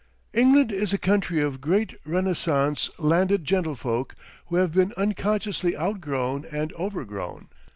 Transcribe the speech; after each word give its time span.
England 0.33 0.71
is 0.71 0.93
a 0.93 0.97
country 0.97 1.39
of 1.43 1.61
great 1.61 1.93
Renascence 2.05 2.89
landed 2.97 3.45
gentlefolk 3.45 4.15
who 4.47 4.55
have 4.55 4.71
been 4.71 4.93
unconsciously 4.97 5.77
outgrown 5.77 6.43
and 6.51 6.73
overgrown. 6.73 7.49